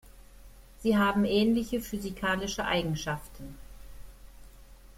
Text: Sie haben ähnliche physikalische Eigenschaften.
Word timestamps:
Sie 0.79 0.97
haben 0.97 1.25
ähnliche 1.25 1.79
physikalische 1.79 2.65
Eigenschaften. 2.65 3.53